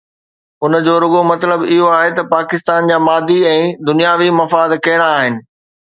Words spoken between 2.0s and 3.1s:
ته پاڪستان جا